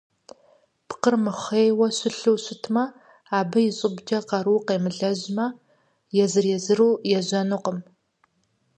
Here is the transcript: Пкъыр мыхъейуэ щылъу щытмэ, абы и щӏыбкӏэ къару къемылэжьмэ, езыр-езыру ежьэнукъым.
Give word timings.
Пкъыр 0.87 1.15
мыхъейуэ 1.23 1.87
щылъу 1.97 2.37
щытмэ, 2.43 2.83
абы 3.37 3.59
и 3.67 3.71
щӏыбкӏэ 3.77 4.19
къару 4.27 4.59
къемылэжьмэ, 4.67 5.45
езыр-езыру 6.23 6.99
ежьэнукъым. 7.17 7.79